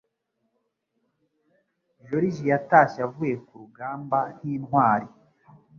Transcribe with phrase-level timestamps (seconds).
[2.07, 5.07] Joriji yatashye avuye kurugamba nkintwari.